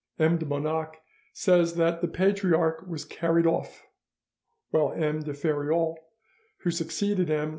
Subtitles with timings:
[0.17, 0.39] M.
[0.39, 0.95] de Bonac
[1.31, 3.83] says that the Patriarch was carried off,
[4.71, 5.19] while M.
[5.21, 5.95] de Feriol,
[6.61, 7.49] who succeeded M.